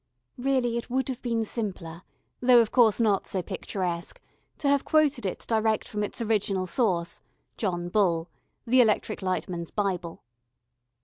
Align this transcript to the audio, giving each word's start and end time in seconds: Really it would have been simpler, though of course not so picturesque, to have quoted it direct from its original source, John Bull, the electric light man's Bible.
Really 0.39 0.77
it 0.79 0.89
would 0.89 1.09
have 1.09 1.21
been 1.21 1.45
simpler, 1.45 2.01
though 2.39 2.59
of 2.59 2.71
course 2.71 2.99
not 2.99 3.27
so 3.27 3.43
picturesque, 3.43 4.19
to 4.57 4.67
have 4.67 4.83
quoted 4.83 5.27
it 5.27 5.45
direct 5.47 5.87
from 5.87 6.03
its 6.03 6.19
original 6.19 6.65
source, 6.65 7.21
John 7.55 7.87
Bull, 7.87 8.27
the 8.65 8.81
electric 8.81 9.21
light 9.21 9.47
man's 9.47 9.69
Bible. 9.69 10.23